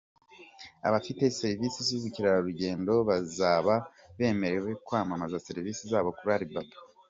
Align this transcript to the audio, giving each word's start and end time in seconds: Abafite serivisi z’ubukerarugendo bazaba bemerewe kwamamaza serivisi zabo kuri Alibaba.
Abafite 0.87 1.23
serivisi 1.39 1.79
z’ubukerarugendo 1.87 2.93
bazaba 3.09 3.73
bemerewe 4.17 4.71
kwamamaza 4.85 5.43
serivisi 5.47 5.81
zabo 5.91 6.09
kuri 6.17 6.31
Alibaba. 6.37 6.73